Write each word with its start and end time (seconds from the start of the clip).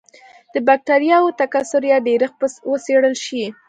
د 0.53 0.55
بکټریاوو 0.67 1.35
تکثر 1.41 1.81
یا 1.91 1.97
ډېرښت 2.07 2.35
به 2.39 2.47
وڅېړل 2.69 3.15
شي. 3.25 3.43